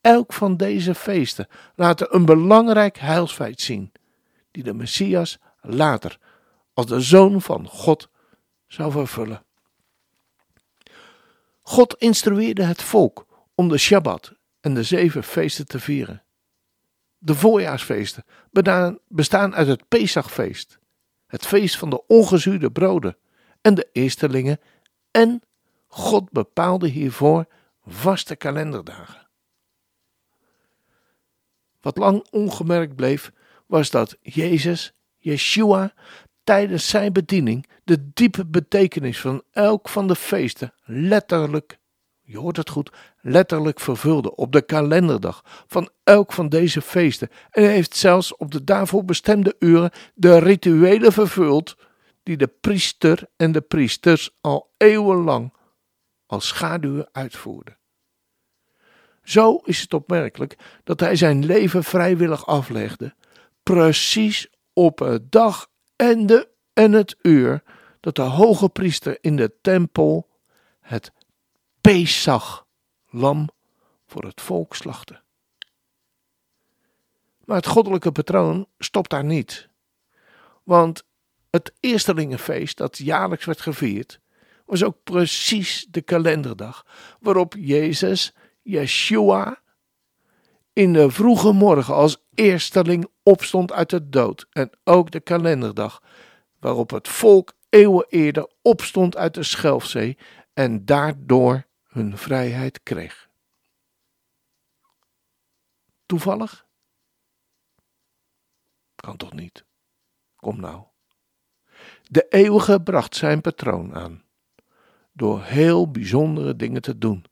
Elk 0.00 0.32
van 0.32 0.56
deze 0.56 0.94
feesten 0.94 1.46
laten 1.74 2.14
een 2.14 2.24
belangrijk 2.24 2.98
heilsfeit 2.98 3.60
zien, 3.60 3.92
die 4.50 4.62
de 4.62 4.74
Messias 4.74 5.38
later 5.60 6.18
als 6.74 6.86
de 6.86 7.00
Zoon 7.00 7.42
van 7.42 7.68
God 7.68 8.08
zou 8.66 8.90
vervullen. 8.90 9.44
God 11.60 11.94
instrueerde 11.94 12.62
het 12.62 12.82
volk 12.82 13.26
om 13.54 13.68
de 13.68 13.78
Shabbat 13.78 14.40
en 14.62 14.74
de 14.74 14.82
zeven 14.82 15.22
feesten 15.22 15.66
te 15.66 15.80
vieren. 15.80 16.22
De 17.18 17.34
voorjaarsfeesten 17.34 18.24
bestaan 19.08 19.54
uit 19.54 19.66
het 19.66 19.88
Pesachfeest, 19.88 20.78
het 21.26 21.46
feest 21.46 21.76
van 21.76 21.90
de 21.90 22.06
ongezuurde 22.06 22.70
broden 22.70 23.16
en 23.60 23.74
de 23.74 23.88
eerstelingen 23.92 24.60
en 25.10 25.42
God 25.86 26.30
bepaalde 26.30 26.88
hiervoor 26.88 27.46
vaste 27.86 28.36
kalenderdagen. 28.36 29.28
Wat 31.80 31.96
lang 31.96 32.26
ongemerkt 32.30 32.96
bleef, 32.96 33.32
was 33.66 33.90
dat 33.90 34.16
Jezus, 34.20 34.92
Yeshua, 35.18 35.94
tijdens 36.44 36.88
zijn 36.88 37.12
bediening 37.12 37.66
de 37.84 38.12
diepe 38.12 38.46
betekenis 38.46 39.20
van 39.20 39.42
elk 39.50 39.88
van 39.88 40.06
de 40.06 40.16
feesten 40.16 40.74
letterlijk 40.84 41.78
je 42.22 42.38
hoort 42.38 42.56
het 42.56 42.70
goed, 42.70 42.92
letterlijk 43.20 43.80
vervulde 43.80 44.34
op 44.34 44.52
de 44.52 44.62
kalenderdag 44.62 45.64
van 45.66 45.90
elk 46.04 46.32
van 46.32 46.48
deze 46.48 46.82
feesten 46.82 47.28
en 47.50 47.64
heeft 47.64 47.96
zelfs 47.96 48.36
op 48.36 48.50
de 48.50 48.64
daarvoor 48.64 49.04
bestemde 49.04 49.56
uren 49.58 49.90
de 50.14 50.38
rituelen 50.38 51.12
vervuld 51.12 51.76
die 52.22 52.36
de 52.36 52.46
priester 52.46 53.28
en 53.36 53.52
de 53.52 53.60
priesters 53.60 54.30
al 54.40 54.74
eeuwenlang 54.76 55.52
als 56.26 56.46
schaduwen 56.46 57.08
uitvoerden. 57.12 57.78
Zo 59.22 59.56
is 59.56 59.80
het 59.80 59.94
opmerkelijk 59.94 60.56
dat 60.84 61.00
hij 61.00 61.16
zijn 61.16 61.44
leven 61.44 61.84
vrijwillig 61.84 62.46
aflegde, 62.46 63.14
precies 63.62 64.50
op 64.72 64.98
het 64.98 65.32
dag 65.32 65.70
en, 65.96 66.26
de, 66.26 66.48
en 66.72 66.92
het 66.92 67.16
uur 67.22 67.62
dat 68.00 68.16
de 68.16 68.22
hoge 68.22 68.68
priester 68.68 69.18
in 69.20 69.36
de 69.36 69.52
tempel 69.60 70.28
het 70.80 71.12
Pesach, 71.82 72.66
lam 73.10 73.48
voor 74.06 74.24
het 74.24 74.40
volk 74.40 74.74
slachten. 74.74 75.22
Maar 77.44 77.56
het 77.56 77.66
goddelijke 77.66 78.12
patroon 78.12 78.66
stopt 78.78 79.10
daar 79.10 79.24
niet. 79.24 79.68
Want 80.62 81.04
het 81.50 81.72
Eerstelingenfeest 81.80 82.76
dat 82.76 82.98
jaarlijks 82.98 83.44
werd 83.44 83.60
gevierd, 83.60 84.20
was 84.66 84.84
ook 84.84 84.96
precies 85.04 85.86
de 85.90 86.02
kalenderdag 86.02 86.86
waarop 87.20 87.54
Jezus, 87.58 88.34
Yeshua, 88.62 89.62
in 90.72 90.92
de 90.92 91.10
vroege 91.10 91.52
morgen 91.52 91.94
als 91.94 92.24
eersteling 92.34 93.06
opstond 93.22 93.72
uit 93.72 93.90
de 93.90 94.08
dood. 94.08 94.46
En 94.50 94.70
ook 94.84 95.10
de 95.10 95.20
kalenderdag 95.20 96.02
waarop 96.60 96.90
het 96.90 97.08
volk 97.08 97.52
eeuwen 97.68 98.06
eerder 98.08 98.50
opstond 98.62 99.16
uit 99.16 99.34
de 99.34 99.42
Schelfzee 99.42 100.18
en 100.52 100.84
daardoor 100.84 101.70
hun 101.92 102.18
vrijheid 102.18 102.82
kreeg. 102.82 103.30
Toevallig? 106.06 106.66
Kan 108.94 109.16
toch 109.16 109.32
niet? 109.32 109.64
Kom 110.36 110.60
nou. 110.60 110.84
De 112.02 112.26
eeuwige 112.28 112.82
bracht 112.82 113.16
zijn 113.16 113.40
patroon 113.40 113.94
aan, 113.94 114.24
door 115.12 115.42
heel 115.42 115.90
bijzondere 115.90 116.56
dingen 116.56 116.82
te 116.82 116.98
doen 116.98 117.24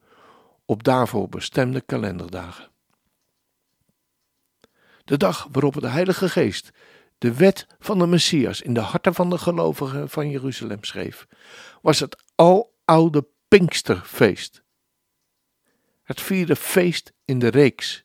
op 0.65 0.83
daarvoor 0.83 1.29
bestemde 1.29 1.81
kalenderdagen. 1.81 2.71
De 5.05 5.17
dag 5.17 5.49
waarop 5.51 5.81
de 5.81 5.89
Heilige 5.89 6.29
Geest 6.29 6.71
de 7.19 7.35
wet 7.35 7.67
van 7.79 7.99
de 7.99 8.07
Messias 8.07 8.63
in 8.63 8.75
de 8.75 8.81
harten 8.81 9.15
van 9.15 9.31
de 9.31 9.39
gelovigen 9.39 10.09
van 10.09 10.31
Jeruzalem 10.31 10.85
schreef, 10.85 11.27
was 11.83 12.01
het 12.01 12.23
aloude 12.35 13.29
Pinksterfeest. 13.51 14.63
Het 16.03 16.21
vierde 16.21 16.57
feest 16.57 17.13
in 17.25 17.39
de 17.39 17.49
reeks. 17.49 18.05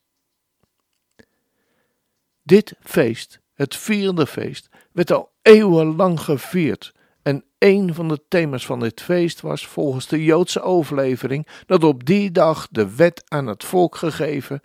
Dit 2.43 2.75
feest, 2.79 3.39
het 3.53 3.75
vierde 3.75 4.27
feest, 4.27 4.69
werd 4.91 5.11
al 5.11 5.31
eeuwenlang 5.41 6.19
gevierd. 6.19 6.93
En 7.21 7.43
een 7.57 7.93
van 7.93 8.07
de 8.07 8.21
thema's 8.27 8.65
van 8.65 8.79
dit 8.79 9.01
feest 9.01 9.41
was 9.41 9.67
volgens 9.67 10.07
de 10.07 10.23
Joodse 10.23 10.61
overlevering 10.61 11.47
dat 11.65 11.83
op 11.83 12.05
die 12.05 12.31
dag 12.31 12.67
de 12.71 12.95
wet 12.95 13.23
aan 13.27 13.47
het 13.47 13.63
volk 13.63 13.95
gegeven 13.95 14.61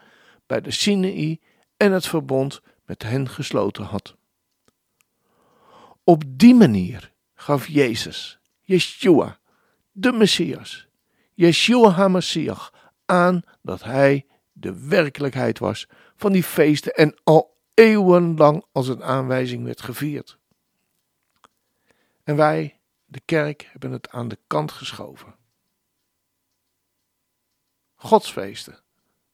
bij 0.46 0.60
de 0.60 0.70
Sinaï 0.70 1.40
en 1.76 1.92
het 1.92 2.06
verbond 2.06 2.60
met 2.84 3.02
hen 3.02 3.28
gesloten 3.28 3.84
had. 3.84 4.16
Op 6.04 6.22
die 6.26 6.54
manier 6.54 7.12
gaf 7.34 7.66
Jezus, 7.66 8.38
Yeshua, 8.60 9.39
de 9.92 10.12
Messias, 10.12 10.88
Yeshua 11.34 11.90
HaMashiach, 11.90 12.72
aan 13.06 13.42
dat 13.62 13.82
hij 13.82 14.26
de 14.52 14.88
werkelijkheid 14.88 15.58
was 15.58 15.88
van 16.16 16.32
die 16.32 16.42
feesten 16.42 16.94
en 16.94 17.14
al 17.24 17.58
eeuwenlang 17.74 18.64
als 18.72 18.88
een 18.88 19.02
aanwijzing 19.02 19.64
werd 19.64 19.82
gevierd. 19.82 20.38
En 22.22 22.36
wij, 22.36 22.80
de 23.04 23.20
kerk, 23.24 23.68
hebben 23.72 23.92
het 23.92 24.10
aan 24.10 24.28
de 24.28 24.38
kant 24.46 24.72
geschoven. 24.72 25.34
Godsfeesten 27.94 28.78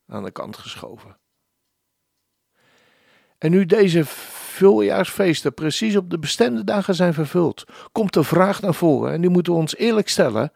aan 0.07 0.25
de 0.25 0.31
kant 0.31 0.57
geschoven. 0.57 1.19
En 3.38 3.50
nu 3.50 3.66
deze 3.66 4.05
vuljaarsfeesten 4.05 5.55
precies 5.55 5.97
op 5.97 6.11
de 6.11 6.19
bestemde 6.19 6.64
dagen 6.64 6.95
zijn 6.95 7.14
vervuld, 7.14 7.64
komt 7.93 8.12
de 8.12 8.25
vraag 8.25 8.61
naar 8.61 8.75
voren, 8.75 9.12
en 9.12 9.21
die 9.21 9.31
moeten 9.31 9.52
we 9.52 9.59
ons 9.59 9.76
eerlijk 9.76 10.09
stellen: 10.09 10.52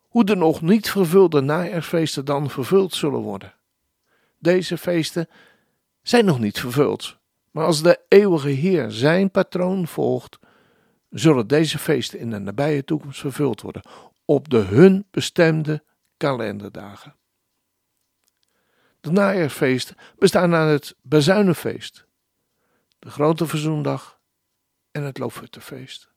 hoe 0.00 0.24
de 0.24 0.36
nog 0.36 0.62
niet 0.62 0.90
vervulde 0.90 1.40
najaarsfeesten 1.40 2.24
dan 2.24 2.50
vervuld 2.50 2.94
zullen 2.94 3.20
worden. 3.20 3.54
Deze 4.38 4.78
feesten 4.78 5.28
zijn 6.02 6.24
nog 6.24 6.38
niet 6.38 6.60
vervuld, 6.60 7.18
Maar 7.50 7.64
als 7.64 7.82
de 7.82 8.00
eeuwige 8.08 8.48
Heer 8.48 8.90
zijn 8.90 9.30
patroon 9.30 9.86
volgt, 9.86 10.38
zullen 11.10 11.46
deze 11.46 11.78
feesten 11.78 12.18
in 12.18 12.30
de 12.30 12.38
nabije 12.38 12.84
toekomst 12.84 13.20
vervuld 13.20 13.60
worden 13.60 13.82
op 14.24 14.48
de 14.48 14.58
hun 14.58 15.06
bestemde 15.10 15.82
kalenderdagen. 16.16 17.14
De 19.00 19.10
najaarsfeesten 19.10 19.96
bestaan 20.18 20.54
aan 20.54 20.68
het 20.68 20.94
Bezuinenfeest, 21.02 22.06
de 23.02 23.10
Grote 23.10 23.46
Verzoendag 23.46 24.20
en 24.90 25.02
het 25.02 25.18
Loofhuttenfeest. 25.18 26.10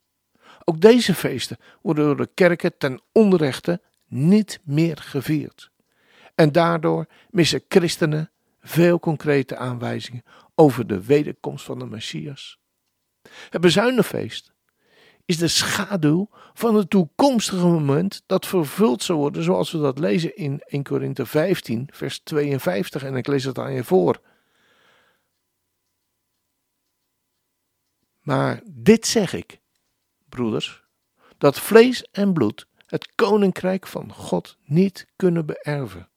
Ook 0.63 0.81
deze 0.81 1.13
feesten 1.13 1.57
worden 1.81 2.05
door 2.05 2.17
de 2.17 2.29
kerken 2.33 2.77
ten 2.77 3.01
onrechte 3.11 3.81
niet 4.07 4.59
meer 4.63 4.97
gevierd. 4.97 5.71
En 6.35 6.51
daardoor 6.51 7.05
missen 7.29 7.63
christenen 7.67 8.31
veel 8.61 8.99
concrete 8.99 9.57
aanwijzingen 9.57 10.23
over 10.55 10.87
de 10.87 11.05
wederkomst 11.05 11.65
van 11.65 11.79
de 11.79 11.85
Messias. 11.85 12.59
Het 13.49 13.61
bezuinenfeest 13.61 14.53
is 15.25 15.37
de 15.37 15.47
schaduw 15.47 16.29
van 16.53 16.75
het 16.75 16.89
toekomstige 16.89 17.67
moment 17.67 18.23
dat 18.25 18.45
vervuld 18.45 19.03
zal 19.03 19.17
worden, 19.17 19.43
zoals 19.43 19.71
we 19.71 19.77
dat 19.77 19.99
lezen 19.99 20.35
in 20.35 20.61
1 20.65 20.83
Korinthe 20.83 21.25
15, 21.25 21.89
vers 21.91 22.19
52. 22.19 23.03
En 23.03 23.15
ik 23.15 23.27
lees 23.27 23.43
het 23.43 23.59
aan 23.59 23.73
je 23.73 23.83
voor. 23.83 24.21
Maar 28.25 28.61
dit 28.65 29.07
zeg 29.07 29.33
ik, 29.33 29.59
broeders, 30.29 30.83
dat 31.37 31.59
vlees 31.59 32.03
en 32.11 32.33
bloed 32.33 32.67
het 32.85 33.15
koninkrijk 33.15 33.87
van 33.87 34.13
God 34.13 34.57
niet 34.63 35.07
kunnen 35.15 35.45
beërven. 35.45 36.09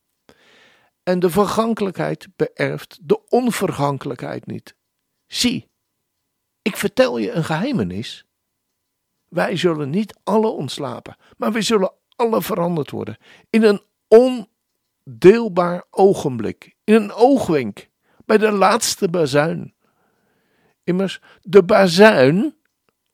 En 1.02 1.18
de 1.18 1.30
vergankelijkheid 1.30 2.28
beërft 2.36 2.98
de 3.02 3.26
onvergankelijkheid 3.28 4.46
niet. 4.46 4.74
Zie, 5.26 5.68
ik 6.62 6.76
vertel 6.76 7.18
je 7.18 7.32
een 7.32 7.44
geheimenis. 7.44 8.24
Wij 9.28 9.56
zullen 9.56 9.90
niet 9.90 10.18
alle 10.24 10.48
ontslapen, 10.48 11.16
maar 11.36 11.52
wij 11.52 11.62
zullen 11.62 11.92
alle 12.16 12.42
veranderd 12.42 12.90
worden. 12.90 13.16
In 13.50 13.62
een 13.62 13.82
ondeelbaar 15.04 15.84
ogenblik, 15.90 16.74
in 16.84 16.94
een 16.94 17.12
oogwenk, 17.12 17.88
bij 18.24 18.38
de 18.38 18.50
laatste 18.50 19.08
bazuin. 19.08 19.74
Immers, 20.88 21.20
de 21.42 21.62
bazuin, 21.62 22.56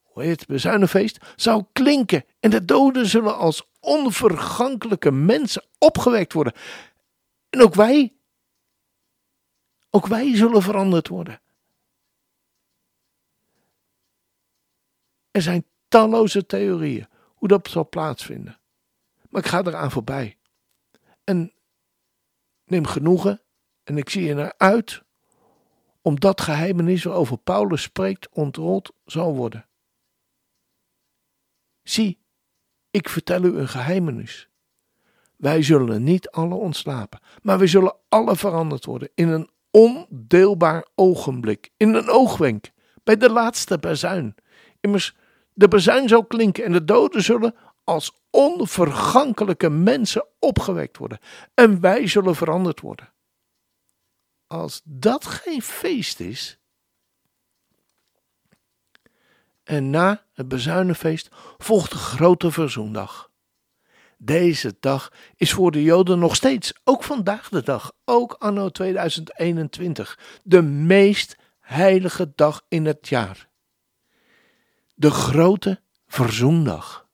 hoe 0.03 0.23
heet 0.23 0.41
het 0.41 0.49
bazuinenfeest, 0.49 1.19
zou 1.37 1.65
klinken 1.73 2.25
en 2.41 2.51
de 2.51 2.65
doden 2.65 3.07
zullen 3.07 3.37
als 3.37 3.69
onvergankelijke 3.81 5.11
mensen 5.11 5.65
opgewekt 5.79 6.33
worden. 6.33 6.53
En 7.51 7.63
ook 7.63 7.75
wij, 7.75 8.17
ook 9.91 10.07
wij 10.07 10.37
zullen 10.37 10.63
veranderd 10.63 11.09
worden. 11.09 11.41
Er 15.31 15.43
zijn 15.43 15.67
talloze 15.89 16.47
theorieën 16.47 17.09
hoe 17.35 17.49
dat 17.49 17.69
zal 17.69 17.89
plaatsvinden. 17.89 18.61
Maar 19.29 19.43
ik 19.43 19.49
ga 19.49 19.65
eraan 19.65 19.91
voorbij. 19.91 20.39
En 21.25 21.53
neem 22.65 22.87
genoegen 22.87 23.43
en 23.85 23.99
ik 23.99 24.11
zie 24.11 24.25
je 24.25 24.35
naar 24.35 24.55
uit 24.57 25.03
om 26.05 26.21
dat 26.21 26.41
geheimenis 26.41 27.05
waarover 27.05 27.39
Paulus 27.39 27.83
spreekt 27.83 28.29
ontrold 28.29 28.93
zal 29.05 29.35
worden. 29.35 29.67
Zie, 31.83 32.19
ik 32.91 33.09
vertel 33.09 33.45
u 33.45 33.59
een 33.59 33.69
geheimenis. 33.69 34.49
Wij 35.37 35.63
zullen 35.63 36.03
niet 36.03 36.31
alle 36.31 36.55
ontslapen, 36.55 37.21
maar 37.43 37.59
wij 37.59 37.67
zullen 37.67 37.97
alle 38.09 38.37
veranderd 38.37 38.85
worden 38.85 39.11
in 39.15 39.29
een 39.29 39.51
ondeelbaar 39.71 40.87
ogenblik, 40.95 41.71
in 41.77 41.95
een 41.95 42.09
oogwenk, 42.09 42.71
bij 43.05 43.17
de 43.17 43.31
laatste 43.31 43.79
bazuin. 43.79 44.35
Immers, 44.81 45.17
de 45.53 45.69
bazuin 45.69 46.09
zal 46.09 46.25
klinken 46.25 46.65
en 46.65 46.73
de 46.73 46.85
doden 46.85 47.23
zullen 47.23 47.55
als 47.85 48.13
onvergankelijke 48.31 49.71
mensen 49.71 50.27
opgewekt 50.39 50.97
worden. 50.97 51.19
En 51.55 51.81
wij 51.81 52.07
zullen 52.07 52.35
veranderd 52.35 52.81
worden. 52.81 53.14
Als 54.55 54.81
dat 54.85 55.27
geen 55.27 55.63
feest 55.63 56.21
is. 56.21 56.59
En 59.65 59.91
na 59.91 60.25
het 60.33 60.49
bezuinenfeest 60.49 61.29
volgt 61.59 61.91
de 61.91 61.97
grote 61.97 62.51
verzoendag. 62.51 63.31
Deze 64.19 64.77
dag 64.81 65.13
is 65.37 65.53
voor 65.53 65.71
de 65.71 65.83
Joden 65.83 66.19
nog 66.19 66.37
steeds, 66.37 66.73
ook 66.85 67.03
vandaag 67.03 67.49
de 67.49 67.63
dag, 67.63 67.93
ook 68.05 68.33
anno 68.33 68.69
2021, 68.69 70.19
de 70.43 70.63
meest 70.63 71.37
heilige 71.61 72.33
dag 72.35 72.65
in 72.69 72.85
het 72.85 73.09
jaar 73.09 73.49
de 74.95 75.11
grote 75.11 75.81
verzoendag. 76.07 77.09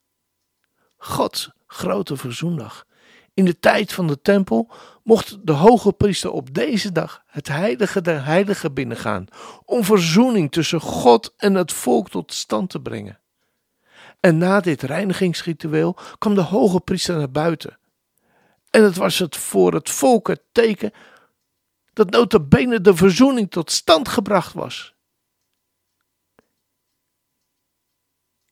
Gods 0.97 1.51
grote 1.67 2.17
verzoendag. 2.17 2.87
In 3.35 3.45
de 3.45 3.59
tijd 3.59 3.93
van 3.93 4.07
de 4.07 4.21
tempel 4.21 4.71
mocht 5.03 5.47
de 5.47 5.53
hoge 5.53 5.93
priester 5.93 6.31
op 6.31 6.55
deze 6.55 6.93
dag 6.93 7.23
het 7.27 7.49
heilige 7.49 8.01
der 8.01 8.25
heiligen 8.25 8.75
binnengaan, 8.75 9.27
om 9.65 9.85
verzoening 9.85 10.53
tussen 10.53 10.81
God 10.81 11.35
en 11.37 11.55
het 11.55 11.73
volk 11.73 12.09
tot 12.11 12.33
stand 12.33 12.71
te 12.71 12.81
brengen. 12.81 13.21
En 14.21 14.39
na 14.39 14.61
dit 14.61 14.83
reinigingsritueel 14.83 15.97
kwam 16.19 16.35
de 16.35 16.41
hoge 16.41 16.81
priester 16.81 17.17
naar 17.17 17.31
buiten. 17.31 17.79
En 18.71 18.83
het 18.83 18.97
was 18.97 19.19
het 19.19 19.37
voor 19.37 19.75
het 19.75 19.91
volk 19.91 20.29
het 20.29 20.43
teken 20.53 20.93
dat 21.93 22.11
notabene 22.11 22.81
de 22.81 22.97
verzoening 22.97 23.51
tot 23.51 23.71
stand 23.71 24.09
gebracht 24.09 24.53
was. 24.53 24.95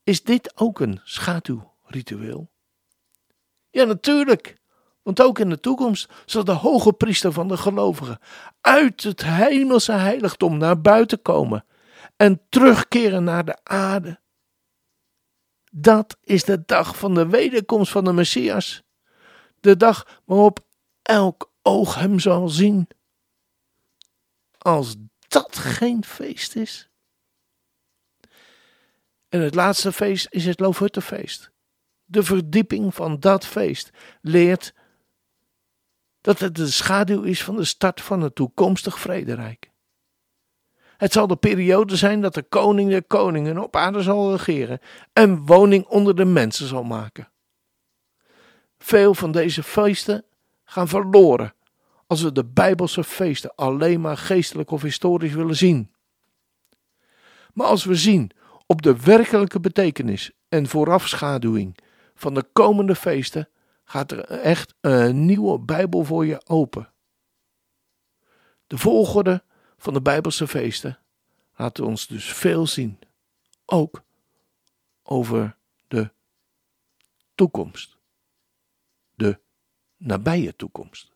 Is 0.03 0.23
dit 0.23 0.53
ook 0.57 0.81
een 0.81 1.01
schaduwritueel? 1.05 2.51
Ja, 3.71 3.85
natuurlijk. 3.85 4.57
Want 5.09 5.21
ook 5.21 5.38
in 5.38 5.49
de 5.49 5.61
toekomst 5.61 6.09
zal 6.27 6.44
de 6.44 6.53
hoge 6.53 6.92
priester 6.92 7.33
van 7.33 7.49
de 7.49 7.57
gelovigen 7.57 8.18
uit 8.61 9.03
het 9.03 9.25
hemelse 9.25 9.92
heiligdom 9.92 10.59
naar 10.59 10.81
buiten 10.81 11.23
komen 11.23 11.64
en 12.16 12.42
terugkeren 12.49 13.25
naar 13.25 13.44
de 13.44 13.59
aarde. 13.64 14.21
Dat 15.71 16.16
is 16.21 16.44
de 16.44 16.62
dag 16.66 16.97
van 16.97 17.14
de 17.14 17.27
wederkomst 17.27 17.92
van 17.92 18.05
de 18.05 18.12
Messias. 18.12 18.83
De 19.61 19.77
dag 19.77 20.21
waarop 20.25 20.66
elk 21.03 21.53
oog 21.62 21.94
hem 21.94 22.18
zal 22.18 22.49
zien. 22.49 22.88
Als 24.59 24.97
dat 25.29 25.57
geen 25.57 26.05
feest 26.05 26.57
is. 26.57 26.88
En 29.29 29.40
het 29.40 29.55
laatste 29.55 29.92
feest 29.92 30.27
is 30.31 30.47
het 30.47 30.61
Loofhuttenfeest. 30.61 31.51
De 32.05 32.23
verdieping 32.23 32.94
van 32.94 33.21
dat 33.21 33.47
feest 33.47 33.90
leert 34.21 34.77
dat 36.29 36.38
het 36.38 36.55
de 36.55 36.67
schaduw 36.67 37.23
is 37.23 37.45
van 37.45 37.57
de 37.57 37.64
start 37.64 38.01
van 38.01 38.21
het 38.21 38.35
toekomstig 38.35 38.99
vrederijk. 38.99 39.71
Het 40.97 41.12
zal 41.12 41.27
de 41.27 41.37
periode 41.37 41.97
zijn 41.97 42.21
dat 42.21 42.35
de 42.35 42.43
koning 42.43 42.91
de 42.91 43.03
koningen 43.03 43.59
op 43.59 43.77
aarde 43.77 44.03
zal 44.03 44.31
regeren 44.31 44.81
en 45.12 45.47
woning 45.47 45.87
onder 45.87 46.17
de 46.17 46.25
mensen 46.25 46.67
zal 46.67 46.83
maken. 46.83 47.29
Veel 48.79 49.14
van 49.14 49.33
deze 49.33 49.62
feesten 49.62 50.25
gaan 50.64 50.88
verloren 50.88 51.55
als 52.07 52.23
we 52.23 52.33
de 52.33 52.45
Bijbelse 52.45 53.05
feesten 53.05 53.55
alleen 53.55 54.01
maar 54.01 54.17
geestelijk 54.17 54.71
of 54.71 54.83
historisch 54.83 55.35
willen 55.35 55.57
zien. 55.57 55.95
Maar 57.53 57.67
als 57.67 57.85
we 57.85 57.95
zien 57.95 58.31
op 58.67 58.83
de 58.83 59.01
werkelijke 59.01 59.61
betekenis 59.61 60.31
en 60.49 60.67
voorafschaduwing 60.67 61.79
van 62.14 62.35
de 62.35 62.45
komende 62.53 62.95
feesten 62.95 63.49
gaat 63.88 64.12
er 64.12 64.24
echt 64.24 64.74
een 64.81 65.27
nieuwe 65.27 65.59
Bijbel 65.59 66.05
voor 66.05 66.27
je 66.27 66.46
open. 66.46 66.92
De 68.66 68.79
volgorde 68.79 69.44
van 69.77 69.92
de 69.92 70.03
Bijbelse 70.03 70.48
feesten 70.48 70.98
laat 71.57 71.81
ons 71.81 72.07
dus 72.07 72.33
veel 72.33 72.66
zien, 72.66 72.98
ook 73.64 74.03
over 75.03 75.57
de 75.87 76.12
toekomst, 77.35 77.98
de 79.14 79.40
nabije 79.96 80.57
toekomst. 80.57 81.12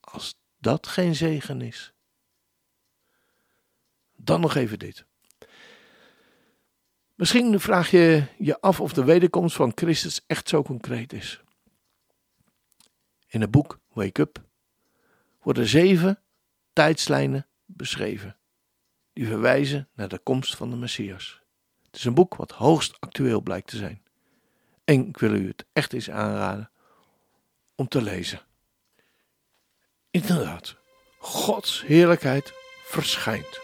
Als 0.00 0.38
dat 0.58 0.86
geen 0.86 1.14
zegen 1.14 1.60
is, 1.60 1.92
dan 4.16 4.40
nog 4.40 4.54
even 4.54 4.78
dit. 4.78 5.06
Misschien 7.14 7.60
vraag 7.60 7.90
je 7.90 8.26
je 8.38 8.60
af 8.60 8.80
of 8.80 8.92
de 8.92 9.04
wederkomst 9.04 9.56
van 9.56 9.72
Christus 9.74 10.24
echt 10.26 10.48
zo 10.48 10.62
concreet 10.62 11.12
is. 11.12 11.43
In 13.34 13.40
het 13.40 13.50
boek 13.50 13.80
Wake 13.92 14.20
Up 14.20 14.42
worden 15.42 15.66
zeven 15.66 16.20
tijdslijnen 16.72 17.46
beschreven, 17.64 18.36
die 19.12 19.26
verwijzen 19.26 19.88
naar 19.94 20.08
de 20.08 20.18
komst 20.18 20.56
van 20.56 20.70
de 20.70 20.76
Messias. 20.76 21.42
Het 21.86 21.96
is 21.96 22.04
een 22.04 22.14
boek 22.14 22.36
wat 22.36 22.50
hoogst 22.50 23.00
actueel 23.00 23.40
blijkt 23.40 23.68
te 23.68 23.76
zijn. 23.76 24.02
En 24.84 25.08
ik 25.08 25.18
wil 25.18 25.34
u 25.34 25.46
het 25.46 25.64
echt 25.72 25.92
eens 25.92 26.10
aanraden 26.10 26.70
om 27.74 27.88
te 27.88 28.02
lezen. 28.02 28.40
Inderdaad, 30.10 30.76
Gods 31.18 31.82
heerlijkheid 31.86 32.52
verschijnt. 32.84 33.63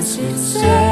is 0.00 0.54
sad? 0.54 0.89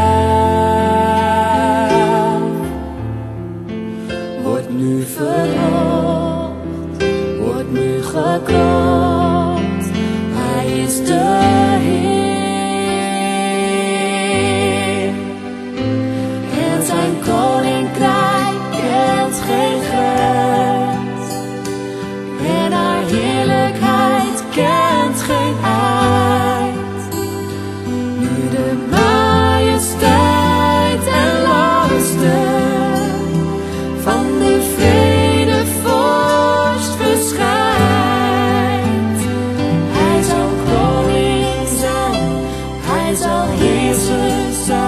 Jesus. 43.59 44.71
I 44.71 44.88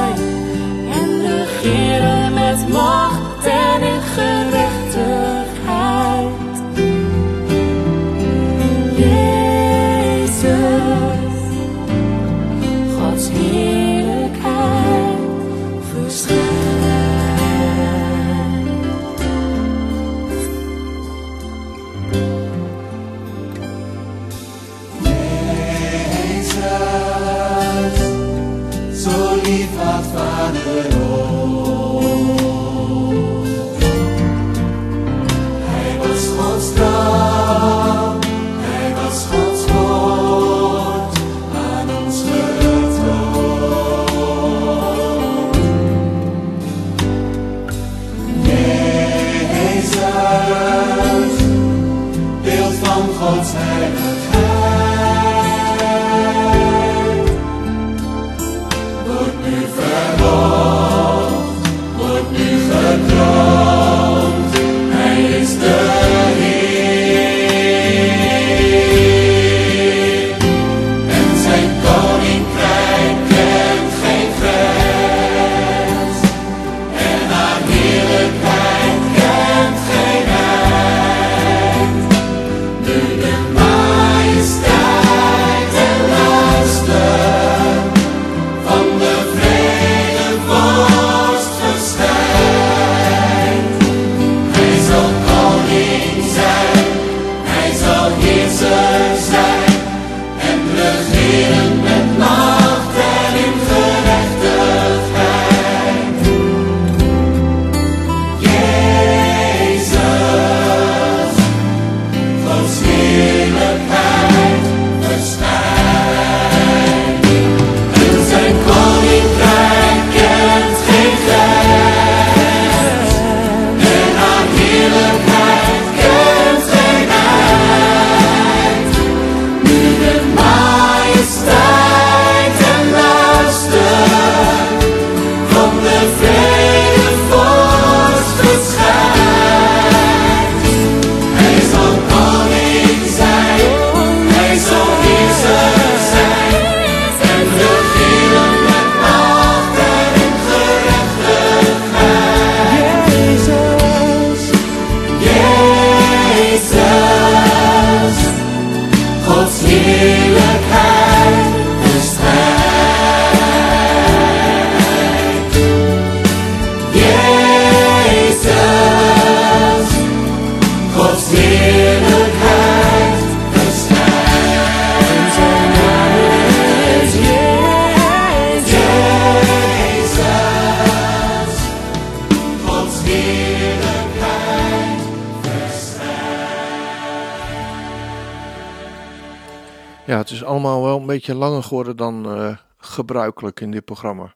het 190.21 190.31
is 190.31 190.45
allemaal 190.45 190.83
wel 190.83 191.01
een 191.01 191.07
beetje 191.07 191.35
langer 191.35 191.63
geworden 191.63 191.97
dan 191.97 192.25
eh, 192.25 192.57
gebruikelijk 192.77 193.61
in 193.61 193.71
dit 193.71 193.85
programma. 193.85 194.35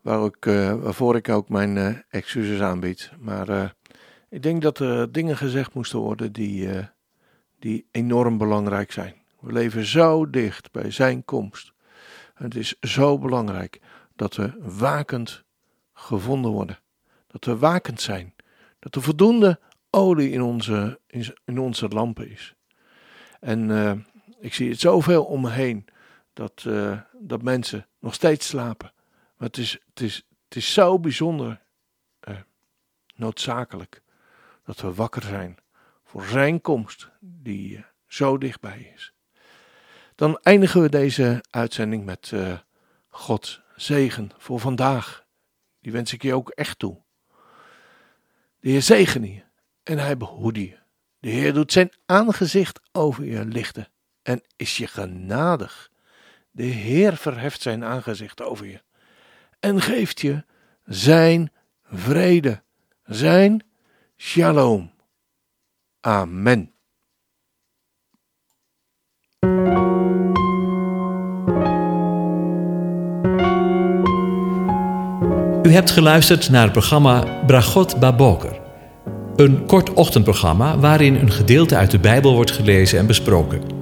Waar 0.00 0.24
ik, 0.24 0.46
eh, 0.46 0.74
waarvoor 0.74 1.16
ik 1.16 1.28
ook 1.28 1.48
mijn 1.48 1.76
eh, 1.76 1.96
excuses 2.10 2.60
aanbied. 2.60 3.10
Maar 3.18 3.74
ik 4.28 4.42
denk 4.42 4.62
dat 4.62 4.78
er 4.78 5.12
dingen 5.12 5.36
gezegd 5.36 5.74
moesten 5.74 5.98
worden 5.98 6.32
die, 6.32 6.68
die 7.58 7.86
enorm 7.90 8.38
belangrijk 8.38 8.92
zijn. 8.92 9.14
We 9.40 9.52
leven 9.52 9.84
zo 9.84 10.30
dicht 10.30 10.72
bij 10.72 10.90
zijn 10.90 11.24
komst. 11.24 11.72
Het 12.34 12.54
is 12.54 12.78
zo 12.80 13.18
belangrijk 13.18 13.80
dat 14.16 14.36
we 14.36 14.52
wakend 14.78 15.44
gevonden 15.92 16.50
worden. 16.50 16.78
Dat 17.26 17.44
we 17.44 17.56
wakend 17.56 18.00
zijn. 18.00 18.34
Dat 18.78 18.94
er 18.94 19.02
voldoende 19.02 19.60
olie 19.90 20.30
in 20.30 20.42
onze, 20.42 21.00
in, 21.06 21.34
in 21.44 21.58
onze 21.58 21.88
lampen 21.88 22.30
is. 22.30 22.54
En 23.40 23.70
ik 24.42 24.54
zie 24.54 24.70
het 24.70 24.80
zoveel 24.80 25.24
om 25.24 25.40
me 25.40 25.50
heen 25.50 25.86
dat, 26.32 26.64
eh, 26.66 27.00
dat 27.18 27.42
mensen 27.42 27.86
nog 27.98 28.14
steeds 28.14 28.46
slapen. 28.46 28.92
Maar 29.36 29.48
het 29.48 29.56
is, 29.56 29.78
het 29.88 30.00
is, 30.00 30.26
het 30.44 30.56
is 30.56 30.72
zo 30.72 30.98
bijzonder 30.98 31.60
eh, 32.20 32.36
noodzakelijk 33.14 34.02
dat 34.64 34.80
we 34.80 34.94
wakker 34.94 35.22
zijn 35.22 35.56
voor 36.04 36.24
zijn 36.24 36.60
komst 36.60 37.10
die 37.20 37.76
eh, 37.76 37.82
zo 38.06 38.38
dichtbij 38.38 38.92
is. 38.94 39.12
Dan 40.14 40.38
eindigen 40.38 40.82
we 40.82 40.88
deze 40.88 41.44
uitzending 41.50 42.04
met 42.04 42.32
God 43.08 43.62
zegen 43.76 44.30
voor 44.38 44.60
vandaag. 44.60 45.24
Die 45.80 45.92
wens 45.92 46.12
ik 46.12 46.22
je 46.22 46.34
ook 46.34 46.50
echt 46.50 46.78
toe. 46.78 47.02
De 48.60 48.70
Heer 48.70 48.82
zegen 48.82 49.32
je 49.32 49.42
en 49.82 49.98
hij 49.98 50.16
behoede 50.16 50.68
je. 50.68 50.78
De 51.18 51.28
Heer 51.28 51.52
doet 51.52 51.72
zijn 51.72 51.92
aangezicht 52.06 52.80
over 52.92 53.24
je 53.24 53.44
lichten 53.44 53.91
en 54.22 54.42
is 54.56 54.76
je 54.76 54.86
genadig. 54.86 55.90
De 56.50 56.62
Heer 56.62 57.16
verheft 57.16 57.62
zijn 57.62 57.84
aangezicht 57.84 58.42
over 58.42 58.66
je 58.66 58.80
en 59.62 59.80
geeft 59.80 60.20
je 60.20 60.44
zijn 60.84 61.52
vrede, 61.82 62.62
zijn 63.04 63.64
shalom. 64.16 64.92
Amen. 66.00 66.72
U 75.62 75.74
hebt 75.74 75.90
geluisterd 75.90 76.50
naar 76.50 76.62
het 76.62 76.72
programma 76.72 77.44
Bragot 77.46 78.00
Baboker. 78.00 78.60
Een 79.36 79.66
kort 79.66 79.92
ochtendprogramma 79.92 80.78
waarin 80.78 81.14
een 81.14 81.32
gedeelte 81.32 81.76
uit 81.76 81.90
de 81.90 81.98
Bijbel 81.98 82.34
wordt 82.34 82.50
gelezen 82.50 82.98
en 82.98 83.06
besproken. 83.06 83.81